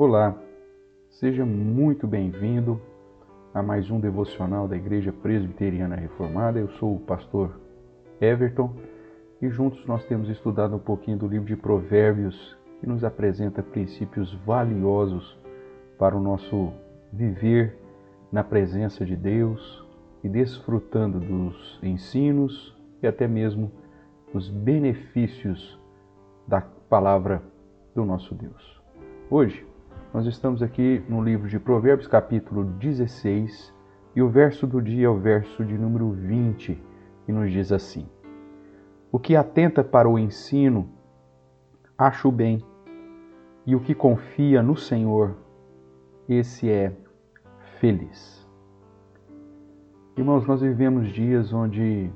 Olá, 0.00 0.32
seja 1.10 1.44
muito 1.44 2.06
bem-vindo 2.06 2.80
a 3.52 3.60
mais 3.60 3.90
um 3.90 3.98
devocional 3.98 4.68
da 4.68 4.76
Igreja 4.76 5.12
Presbiteriana 5.12 5.96
Reformada. 5.96 6.60
Eu 6.60 6.68
sou 6.68 6.94
o 6.94 7.00
pastor 7.00 7.60
Everton 8.20 8.76
e 9.42 9.48
juntos 9.48 9.84
nós 9.86 10.04
temos 10.04 10.28
estudado 10.28 10.76
um 10.76 10.78
pouquinho 10.78 11.18
do 11.18 11.26
livro 11.26 11.48
de 11.48 11.56
Provérbios 11.56 12.56
que 12.78 12.86
nos 12.86 13.02
apresenta 13.02 13.60
princípios 13.60 14.32
valiosos 14.46 15.36
para 15.98 16.16
o 16.16 16.22
nosso 16.22 16.72
viver 17.12 17.76
na 18.30 18.44
presença 18.44 19.04
de 19.04 19.16
Deus 19.16 19.84
e 20.22 20.28
desfrutando 20.28 21.18
dos 21.18 21.80
ensinos 21.82 22.72
e 23.02 23.06
até 23.08 23.26
mesmo 23.26 23.72
dos 24.32 24.48
benefícios 24.48 25.76
da 26.46 26.60
palavra 26.60 27.42
do 27.96 28.04
nosso 28.04 28.32
Deus. 28.32 28.80
Hoje 29.28 29.67
nós 30.18 30.26
estamos 30.26 30.64
aqui 30.64 31.00
no 31.08 31.22
livro 31.22 31.48
de 31.48 31.60
Provérbios, 31.60 32.08
capítulo 32.08 32.64
16, 32.64 33.72
e 34.16 34.20
o 34.20 34.28
verso 34.28 34.66
do 34.66 34.82
dia 34.82 35.06
é 35.06 35.08
o 35.08 35.16
verso 35.16 35.64
de 35.64 35.78
número 35.78 36.10
20, 36.10 36.76
que 37.24 37.30
nos 37.30 37.52
diz 37.52 37.70
assim: 37.70 38.04
O 39.12 39.18
que 39.20 39.36
atenta 39.36 39.84
para 39.84 40.08
o 40.08 40.18
ensino, 40.18 40.88
acha 41.96 42.26
o 42.26 42.32
bem, 42.32 42.64
e 43.64 43.76
o 43.76 43.80
que 43.80 43.94
confia 43.94 44.60
no 44.60 44.76
Senhor, 44.76 45.36
esse 46.28 46.68
é 46.68 46.92
feliz. 47.78 48.44
Irmãos, 50.16 50.44
nós 50.48 50.60
vivemos 50.60 51.12
dias 51.12 51.52
onde 51.52 52.10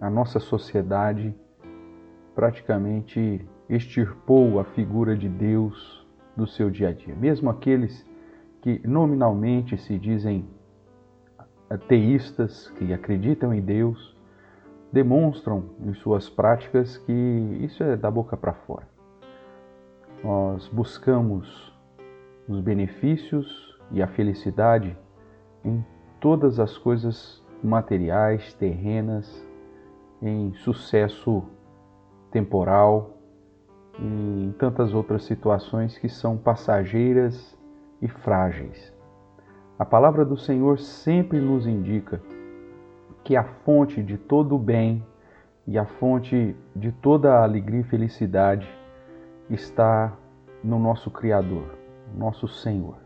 a 0.00 0.08
nossa 0.08 0.38
sociedade 0.38 1.34
praticamente 2.36 3.44
extirpou 3.68 4.60
a 4.60 4.64
figura 4.64 5.16
de 5.16 5.28
Deus 5.28 5.99
do 6.40 6.46
seu 6.46 6.70
dia 6.70 6.88
a 6.88 6.92
dia. 6.92 7.14
Mesmo 7.14 7.50
aqueles 7.50 8.04
que 8.62 8.80
nominalmente 8.86 9.76
se 9.76 9.98
dizem 9.98 10.48
ateístas, 11.68 12.68
que 12.76 12.92
acreditam 12.92 13.54
em 13.54 13.60
Deus, 13.60 14.16
demonstram 14.92 15.70
em 15.80 15.94
suas 15.94 16.28
práticas 16.28 16.96
que 16.96 17.12
isso 17.60 17.82
é 17.82 17.96
da 17.96 18.10
boca 18.10 18.36
para 18.36 18.52
fora. 18.52 18.88
Nós 20.24 20.66
buscamos 20.68 21.72
os 22.48 22.60
benefícios 22.60 23.78
e 23.92 24.02
a 24.02 24.08
felicidade 24.08 24.96
em 25.64 25.84
todas 26.18 26.58
as 26.58 26.76
coisas 26.76 27.42
materiais, 27.62 28.52
terrenas, 28.54 29.46
em 30.20 30.52
sucesso 30.54 31.44
temporal, 32.30 33.19
e 33.98 34.44
em 34.44 34.52
tantas 34.52 34.94
outras 34.94 35.24
situações 35.24 35.98
que 35.98 36.08
são 36.08 36.36
passageiras 36.36 37.58
e 38.00 38.08
frágeis. 38.08 38.92
A 39.78 39.84
palavra 39.84 40.24
do 40.24 40.36
Senhor 40.36 40.78
sempre 40.78 41.40
nos 41.40 41.66
indica 41.66 42.20
que 43.24 43.36
a 43.36 43.44
fonte 43.64 44.02
de 44.02 44.16
todo 44.16 44.54
o 44.54 44.58
bem 44.58 45.04
e 45.66 45.78
a 45.78 45.84
fonte 45.84 46.56
de 46.74 46.92
toda 46.92 47.32
a 47.32 47.42
alegria 47.42 47.80
e 47.80 47.84
felicidade 47.84 48.68
está 49.48 50.16
no 50.62 50.78
nosso 50.78 51.10
Criador, 51.10 51.78
nosso 52.14 52.48
Senhor. 52.48 52.96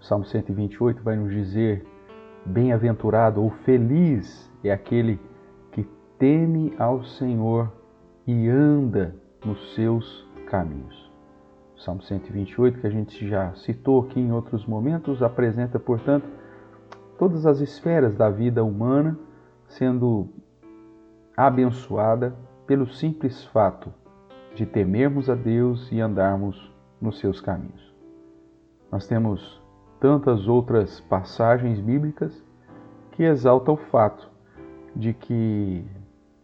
O 0.00 0.04
Salmo 0.04 0.24
128 0.24 1.02
vai 1.02 1.16
nos 1.16 1.32
dizer: 1.32 1.86
Bem-aventurado 2.44 3.42
ou 3.42 3.50
feliz 3.50 4.50
é 4.64 4.72
aquele 4.72 5.20
que 5.70 5.84
teme 6.18 6.74
ao 6.78 7.04
Senhor 7.04 7.72
e 8.26 8.48
anda 8.48 9.14
nos 9.44 9.74
seus 9.74 10.26
caminhos. 10.46 11.10
O 11.76 11.80
Salmo 11.80 12.02
128, 12.02 12.80
que 12.80 12.86
a 12.86 12.90
gente 12.90 13.26
já 13.26 13.54
citou 13.54 14.02
aqui 14.02 14.20
em 14.20 14.32
outros 14.32 14.66
momentos, 14.66 15.22
apresenta, 15.22 15.78
portanto, 15.78 16.26
todas 17.18 17.46
as 17.46 17.60
esferas 17.60 18.14
da 18.14 18.30
vida 18.30 18.62
humana 18.62 19.18
sendo 19.68 20.28
abençoada 21.36 22.36
pelo 22.66 22.86
simples 22.86 23.44
fato 23.46 23.92
de 24.54 24.66
temermos 24.66 25.30
a 25.30 25.34
Deus 25.34 25.90
e 25.90 26.00
andarmos 26.00 26.72
nos 27.00 27.18
seus 27.18 27.40
caminhos. 27.40 27.92
Nós 28.90 29.06
temos 29.06 29.60
tantas 29.98 30.46
outras 30.46 31.00
passagens 31.00 31.80
bíblicas 31.80 32.44
que 33.12 33.22
exaltam 33.22 33.74
o 33.74 33.76
fato 33.78 34.30
de 34.94 35.14
que 35.14 35.84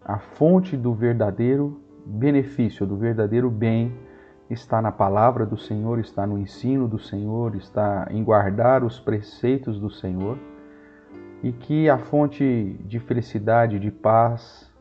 a 0.05 0.19
fonte 0.19 0.77
do 0.77 0.95
verdadeiro 0.95 1.81
benefício 2.09 2.87
do 2.87 2.97
verdadeiro 2.97 3.51
bem 3.51 3.93
está 4.49 4.81
na 4.81 4.91
palavra 4.91 5.45
do 5.45 5.59
Senhor, 5.59 5.99
está 5.99 6.27
no 6.27 6.39
ensino 6.39 6.89
do 6.89 6.99
Senhor, 6.99 7.55
está 7.55 8.09
em 8.11 8.25
guardar 8.25 8.83
os 8.83 8.99
preceitos 8.99 9.79
do 9.79 9.91
Senhor 9.91 10.39
e 11.43 11.53
que 11.53 11.89
a 11.89 11.99
fonte 11.99 12.81
de 12.85 12.99
felicidade, 12.99 13.79
de 13.79 13.91
paz, 13.91 14.73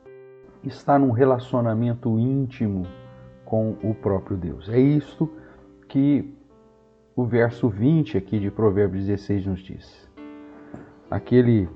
está 0.64 0.98
num 0.98 1.12
relacionamento 1.12 2.18
íntimo 2.18 2.84
com 3.44 3.76
o 3.84 3.94
próprio 3.94 4.38
Deus. 4.38 4.70
É 4.70 4.80
isto 4.80 5.30
que 5.88 6.34
o 7.16 7.26
verso 7.26 7.68
20 7.68 8.18
aqui 8.18 8.40
de 8.40 8.50
Provérbios 8.50 9.06
16 9.06 9.46
nos 9.48 9.60
diz. 9.60 10.10
Aquele 11.12 11.70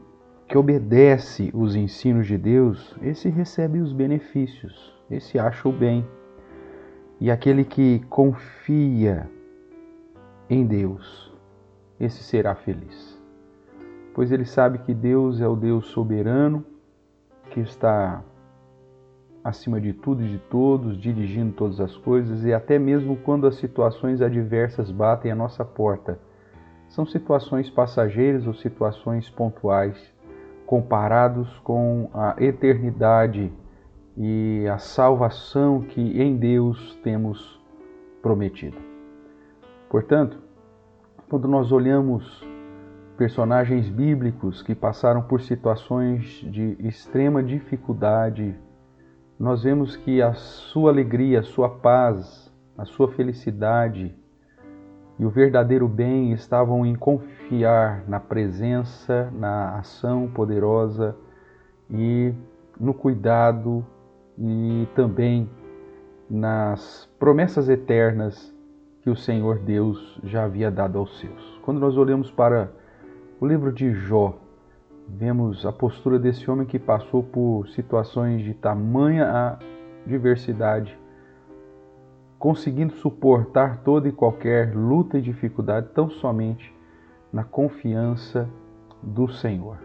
que 0.48 0.58
obedece 0.58 1.52
os 1.54 1.76
ensinos 1.76 2.26
de 2.26 2.38
Deus, 2.38 2.96
esse 3.02 3.30
recebe 3.30 3.80
os 3.80 3.94
benefícios 3.94 5.01
esse 5.12 5.38
acha 5.38 5.68
o 5.68 5.72
bem. 5.72 6.06
E 7.20 7.30
aquele 7.30 7.64
que 7.64 8.00
confia 8.10 9.30
em 10.50 10.66
Deus, 10.66 11.32
esse 12.00 12.24
será 12.24 12.56
feliz. 12.56 13.20
Pois 14.14 14.32
ele 14.32 14.46
sabe 14.46 14.80
que 14.80 14.94
Deus 14.94 15.40
é 15.40 15.48
o 15.48 15.56
Deus 15.56 15.88
soberano, 15.88 16.66
que 17.52 17.60
está 17.60 18.24
acima 19.44 19.80
de 19.80 19.94
tudo 19.94 20.24
e 20.24 20.30
de 20.30 20.38
todos, 20.38 20.98
dirigindo 20.98 21.54
todas 21.54 21.80
as 21.80 21.96
coisas, 21.98 22.44
e 22.44 22.54
até 22.54 22.78
mesmo 22.78 23.18
quando 23.18 23.48
as 23.48 23.56
situações 23.56 24.22
adversas 24.22 24.92
batem 24.92 25.32
à 25.32 25.36
nossa 25.36 25.64
porta. 25.64 26.20
São 26.90 27.06
situações 27.06 27.70
passageiras 27.70 28.46
ou 28.46 28.54
situações 28.54 29.30
pontuais, 29.30 29.98
comparados 30.66 31.50
com 31.60 32.10
a 32.14 32.36
eternidade 32.40 33.52
e 34.18 34.68
a 34.68 34.78
salvação 34.78 35.82
que 35.82 36.02
em 36.22 36.36
Deus 36.38 36.96
temos 37.04 37.62
prometido. 38.22 38.78
Portanto, 39.90 40.38
quando 41.30 41.48
nós 41.48 41.72
olhamos 41.72 42.46
personagens 43.18 43.88
bíblicos 43.90 44.62
que 44.62 44.76
passaram 44.76 45.22
por 45.22 45.42
situações 45.42 46.46
de 46.50 46.76
extrema 46.80 47.44
dificuldade, 47.44 48.56
nós 49.40 49.64
vemos 49.64 49.96
que 49.96 50.22
a 50.22 50.34
sua 50.34 50.92
alegria, 50.92 51.40
a 51.40 51.44
sua 51.44 51.70
paz, 51.70 52.52
a 52.78 52.86
sua 52.86 53.12
felicidade 53.12 54.16
e 55.18 55.26
o 55.26 55.30
verdadeiro 55.30 55.88
bem 55.88 56.32
estavam 56.32 56.86
em 56.86 56.96
confiar 56.96 58.04
na 58.08 58.20
presença, 58.20 59.32
na 59.32 59.78
ação 59.78 60.28
poderosa 60.28 61.16
e 61.90 62.34
no 62.80 62.94
cuidado 62.94 63.86
e 64.38 64.88
também 64.96 65.50
nas 66.30 67.10
promessas 67.20 67.70
eternas 67.70 68.56
que 69.02 69.10
o 69.10 69.16
Senhor 69.16 69.60
Deus 69.60 70.20
já 70.24 70.46
havia 70.46 70.72
dado 70.72 70.98
aos 70.98 71.20
seus. 71.20 71.60
Quando 71.64 71.80
nós 71.80 71.98
olhamos 71.98 72.32
para 72.32 72.72
o 73.40 73.46
livro 73.46 73.74
de 73.74 73.92
Jó, 73.94 74.38
vemos 75.08 75.66
a 75.66 75.72
postura 75.72 76.18
desse 76.18 76.50
homem 76.50 76.66
que 76.66 76.80
passou 76.80 77.24
por 77.24 77.68
situações 77.70 78.44
de 78.44 78.54
tamanha 78.54 79.58
diversidade, 80.06 80.98
conseguindo 82.40 82.94
suportar 82.94 83.82
toda 83.84 84.08
e 84.08 84.12
qualquer 84.12 84.76
luta 84.76 85.18
e 85.18 85.22
dificuldade 85.22 85.90
tão 85.94 86.10
somente 86.10 86.74
na 87.32 87.44
confiança 87.44 88.48
do 89.02 89.28
Senhor. 89.28 89.78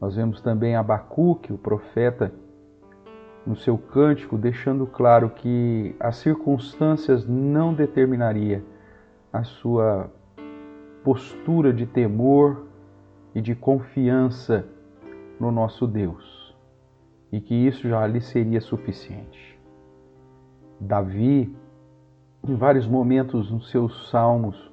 Nós 0.00 0.16
vemos 0.16 0.40
também 0.40 0.76
Abacuque, 0.76 1.52
o 1.52 1.58
profeta, 1.58 2.32
no 3.48 3.56
seu 3.56 3.78
cântico, 3.78 4.36
deixando 4.36 4.86
claro 4.86 5.30
que 5.30 5.96
as 5.98 6.16
circunstâncias 6.16 7.26
não 7.26 7.72
determinaria 7.72 8.62
a 9.32 9.42
sua 9.42 10.12
postura 11.02 11.72
de 11.72 11.86
temor 11.86 12.66
e 13.34 13.40
de 13.40 13.54
confiança 13.54 14.68
no 15.40 15.50
nosso 15.50 15.86
Deus, 15.86 16.54
e 17.32 17.40
que 17.40 17.54
isso 17.54 17.88
já 17.88 18.06
lhe 18.06 18.20
seria 18.20 18.60
suficiente. 18.60 19.58
Davi, 20.78 21.56
em 22.46 22.54
vários 22.54 22.86
momentos 22.86 23.50
nos 23.50 23.70
seus 23.70 24.10
salmos, 24.10 24.70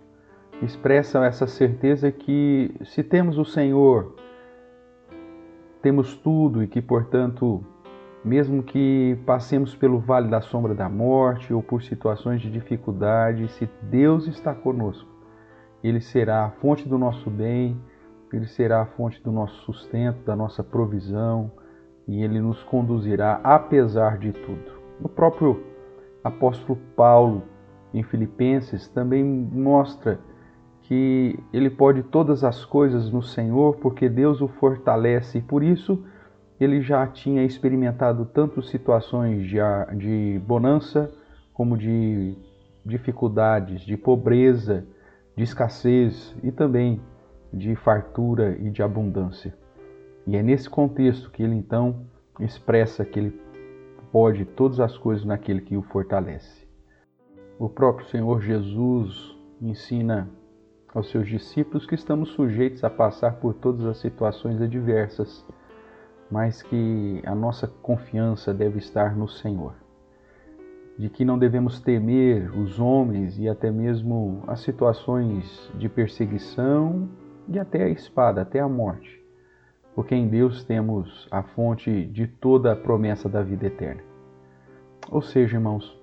expressa 0.61 1.23
essa 1.23 1.47
certeza 1.47 2.11
que 2.11 2.75
se 2.83 3.01
temos 3.03 3.37
o 3.37 3.45
Senhor, 3.45 4.15
temos 5.81 6.17
tudo 6.17 6.61
e 6.61 6.67
que, 6.67 6.81
portanto, 6.81 7.63
mesmo 8.25 8.63
que 8.63 9.17
passemos 9.23 9.75
pelo 9.75 9.99
vale 9.99 10.27
da 10.27 10.41
sombra 10.41 10.73
da 10.73 10.89
morte 10.89 11.53
ou 11.53 11.61
por 11.61 11.83
situações 11.83 12.41
de 12.41 12.49
dificuldade, 12.49 13.47
se 13.49 13.69
Deus 13.83 14.27
está 14.27 14.53
conosco, 14.53 15.07
Ele 15.83 16.01
será 16.01 16.45
a 16.45 16.49
fonte 16.49 16.89
do 16.89 16.97
nosso 16.97 17.29
bem, 17.29 17.79
Ele 18.33 18.47
será 18.47 18.81
a 18.81 18.85
fonte 18.85 19.21
do 19.21 19.31
nosso 19.31 19.55
sustento, 19.63 20.25
da 20.25 20.35
nossa 20.35 20.63
provisão 20.63 21.51
e 22.07 22.23
Ele 22.23 22.39
nos 22.39 22.63
conduzirá 22.63 23.39
apesar 23.43 24.17
de 24.17 24.31
tudo. 24.31 24.73
O 25.01 25.07
próprio 25.07 25.63
apóstolo 26.23 26.79
Paulo, 26.95 27.43
em 27.93 28.01
Filipenses, 28.01 28.87
também 28.87 29.23
mostra 29.23 30.19
que 30.81 31.39
ele 31.51 31.69
pode 31.69 32.03
todas 32.03 32.43
as 32.43 32.63
coisas 32.63 33.11
no 33.11 33.21
Senhor, 33.21 33.77
porque 33.77 34.07
Deus 34.07 34.41
o 34.41 34.47
fortalece 34.47 35.39
e 35.39 35.41
por 35.41 35.63
isso 35.63 36.03
ele 36.59 36.81
já 36.81 37.05
tinha 37.07 37.43
experimentado 37.43 38.25
tanto 38.25 38.61
situações 38.61 39.47
de, 39.47 39.57
de 39.97 40.39
bonança 40.39 41.11
como 41.53 41.77
de 41.77 42.35
dificuldades, 42.85 43.81
de 43.81 43.97
pobreza, 43.97 44.85
de 45.35 45.43
escassez 45.43 46.35
e 46.43 46.51
também 46.51 47.01
de 47.51 47.75
fartura 47.75 48.57
e 48.59 48.69
de 48.69 48.81
abundância. 48.81 49.53
E 50.27 50.35
é 50.35 50.43
nesse 50.43 50.69
contexto 50.69 51.29
que 51.31 51.43
ele 51.43 51.55
então 51.55 52.05
expressa 52.39 53.05
que 53.05 53.19
ele 53.19 53.39
pode 54.11 54.45
todas 54.45 54.79
as 54.79 54.97
coisas 54.97 55.25
naquele 55.25 55.61
que 55.61 55.75
o 55.75 55.81
fortalece. 55.81 56.65
O 57.59 57.69
próprio 57.69 58.07
Senhor 58.07 58.41
Jesus 58.41 59.37
ensina 59.61 60.29
aos 60.93 61.09
seus 61.09 61.27
discípulos 61.27 61.85
que 61.85 61.95
estamos 61.95 62.29
sujeitos 62.29 62.83
a 62.83 62.89
passar 62.89 63.35
por 63.35 63.53
todas 63.53 63.85
as 63.85 63.97
situações 63.97 64.61
adversas 64.61 65.45
mas 66.35 66.61
que 66.61 67.21
a 67.25 67.33
nossa 67.33 67.65
confiança 67.65 68.53
deve 68.53 68.77
estar 68.77 69.15
no 69.15 69.25
Senhor. 69.25 69.73
De 70.99 71.09
que 71.09 71.23
não 71.23 71.39
devemos 71.39 71.79
temer 71.79 72.51
os 72.59 72.77
homens 72.77 73.39
e 73.39 73.47
até 73.47 73.71
mesmo 73.71 74.43
as 74.45 74.59
situações 74.59 75.71
de 75.75 75.87
perseguição 75.87 77.07
e 77.47 77.57
até 77.57 77.83
a 77.83 77.87
espada, 77.87 78.41
até 78.41 78.59
a 78.59 78.67
morte, 78.67 79.23
porque 79.95 80.13
em 80.13 80.27
Deus 80.27 80.65
temos 80.65 81.25
a 81.31 81.41
fonte 81.41 82.05
de 82.07 82.27
toda 82.27 82.73
a 82.73 82.75
promessa 82.75 83.29
da 83.29 83.41
vida 83.41 83.67
eterna. 83.67 84.03
Ou 85.09 85.21
seja, 85.21 85.55
irmãos, 85.55 85.97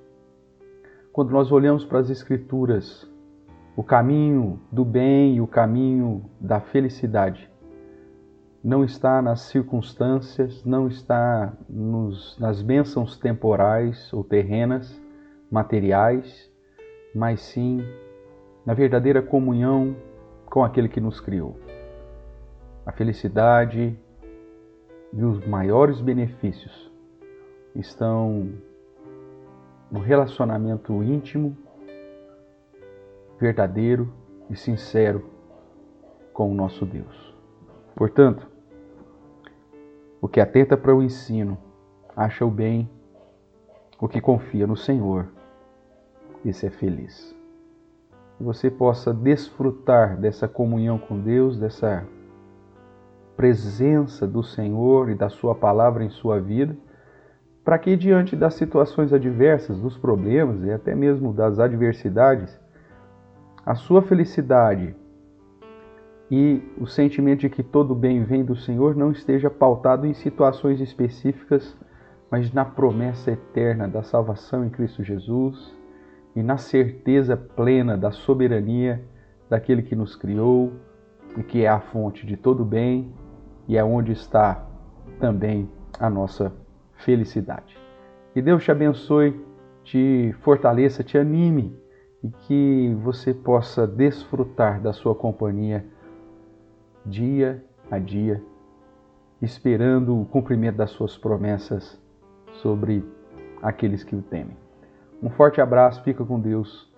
quando 1.12 1.30
nós 1.30 1.52
olhamos 1.52 1.84
para 1.84 1.98
as 1.98 2.08
Escrituras, 2.08 3.06
o 3.76 3.82
caminho 3.82 4.58
do 4.72 4.82
bem 4.82 5.36
e 5.36 5.40
o 5.42 5.46
caminho 5.46 6.24
da 6.40 6.58
felicidade 6.58 7.51
não 8.62 8.84
está 8.84 9.20
nas 9.20 9.40
circunstâncias, 9.42 10.64
não 10.64 10.86
está 10.86 11.52
nos, 11.68 12.38
nas 12.38 12.62
bênçãos 12.62 13.18
temporais 13.18 14.12
ou 14.12 14.22
terrenas, 14.22 15.00
materiais, 15.50 16.50
mas 17.14 17.40
sim 17.40 17.84
na 18.64 18.72
verdadeira 18.72 19.20
comunhão 19.20 19.96
com 20.46 20.62
aquele 20.62 20.88
que 20.88 21.00
nos 21.00 21.20
criou. 21.20 21.58
A 22.86 22.92
felicidade 22.92 23.98
e 25.12 25.24
os 25.24 25.44
maiores 25.46 26.00
benefícios 26.00 26.90
estão 27.74 28.48
no 29.90 30.00
relacionamento 30.00 31.02
íntimo, 31.02 31.56
verdadeiro 33.40 34.12
e 34.48 34.56
sincero 34.56 35.28
com 36.32 36.50
o 36.50 36.54
nosso 36.54 36.86
Deus. 36.86 37.34
Portanto, 37.94 38.51
o 40.22 40.28
que 40.28 40.40
atenta 40.40 40.76
para 40.76 40.94
o 40.94 41.02
ensino 41.02 41.58
acha 42.16 42.46
o 42.46 42.50
bem, 42.50 42.88
o 44.00 44.06
que 44.06 44.20
confia 44.20 44.68
no 44.68 44.76
Senhor, 44.76 45.26
esse 46.44 46.64
é 46.64 46.70
feliz. 46.70 47.34
Que 48.38 48.44
você 48.44 48.70
possa 48.70 49.12
desfrutar 49.12 50.16
dessa 50.16 50.46
comunhão 50.46 50.96
com 50.96 51.18
Deus, 51.18 51.58
dessa 51.58 52.06
presença 53.36 54.24
do 54.24 54.44
Senhor 54.44 55.10
e 55.10 55.16
da 55.16 55.28
Sua 55.28 55.56
palavra 55.56 56.04
em 56.04 56.10
sua 56.10 56.40
vida, 56.40 56.76
para 57.64 57.76
que 57.76 57.96
diante 57.96 58.36
das 58.36 58.54
situações 58.54 59.12
adversas, 59.12 59.80
dos 59.80 59.98
problemas 59.98 60.62
e 60.62 60.70
até 60.70 60.94
mesmo 60.94 61.32
das 61.32 61.58
adversidades, 61.58 62.60
a 63.66 63.74
sua 63.74 64.02
felicidade 64.02 64.94
e 66.32 66.62
o 66.80 66.86
sentimento 66.86 67.40
de 67.40 67.50
que 67.50 67.62
todo 67.62 67.94
bem 67.94 68.24
vem 68.24 68.42
do 68.42 68.56
Senhor 68.56 68.96
não 68.96 69.12
esteja 69.12 69.50
pautado 69.50 70.06
em 70.06 70.14
situações 70.14 70.80
específicas, 70.80 71.76
mas 72.30 72.50
na 72.50 72.64
promessa 72.64 73.32
eterna 73.32 73.86
da 73.86 74.02
salvação 74.02 74.64
em 74.64 74.70
Cristo 74.70 75.04
Jesus 75.04 75.76
e 76.34 76.42
na 76.42 76.56
certeza 76.56 77.36
plena 77.36 77.98
da 77.98 78.10
soberania 78.10 79.04
daquele 79.50 79.82
que 79.82 79.94
nos 79.94 80.16
criou 80.16 80.72
e 81.36 81.42
que 81.42 81.66
é 81.66 81.68
a 81.68 81.80
fonte 81.80 82.24
de 82.24 82.34
todo 82.34 82.64
bem 82.64 83.12
e 83.68 83.76
é 83.76 83.84
onde 83.84 84.12
está 84.12 84.66
também 85.20 85.68
a 86.00 86.08
nossa 86.08 86.50
felicidade. 86.94 87.76
Que 88.32 88.40
Deus 88.40 88.64
te 88.64 88.70
abençoe, 88.70 89.38
te 89.84 90.34
fortaleça, 90.40 91.04
te 91.04 91.18
anime 91.18 91.76
e 92.24 92.30
que 92.30 92.96
você 93.02 93.34
possa 93.34 93.86
desfrutar 93.86 94.80
da 94.80 94.94
sua 94.94 95.14
companhia 95.14 95.84
dia 97.04 97.64
a 97.90 97.98
dia, 97.98 98.42
esperando 99.40 100.20
o 100.20 100.24
cumprimento 100.24 100.76
das 100.76 100.90
suas 100.90 101.16
promessas 101.16 102.00
sobre 102.54 103.04
aqueles 103.60 104.04
que 104.04 104.16
o 104.16 104.22
temem. 104.22 104.56
Um 105.22 105.30
forte 105.30 105.60
abraço, 105.60 106.02
fica 106.02 106.24
com 106.24 106.40
Deus. 106.40 106.90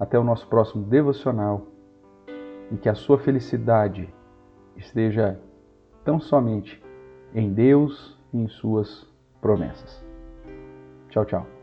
Até 0.00 0.18
o 0.18 0.24
nosso 0.24 0.48
próximo 0.48 0.82
devocional 0.84 1.66
e 2.72 2.76
que 2.76 2.88
a 2.88 2.94
sua 2.94 3.18
felicidade 3.18 4.12
esteja 4.76 5.38
tão 6.04 6.18
somente 6.18 6.82
em 7.34 7.52
Deus 7.52 8.18
e 8.32 8.38
em 8.38 8.48
suas 8.48 9.06
promessas. 9.40 10.04
Tchau, 11.08 11.24
tchau. 11.24 11.61